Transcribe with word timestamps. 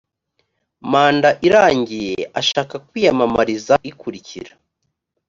manda 0.91 1.29
irarangiye 1.45 2.17
ashaka 2.39 2.73
kwiyamamariza 2.87 3.73
ikurikira 3.91 4.51